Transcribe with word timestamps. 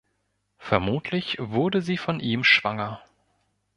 Vermutlich 0.57 1.37
wurde 1.39 1.83
sie 1.83 1.95
von 1.99 2.19
ihm 2.19 2.43
schwanger. 2.43 3.03